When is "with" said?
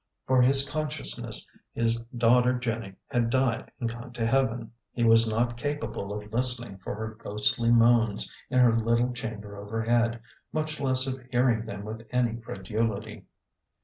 11.85-12.07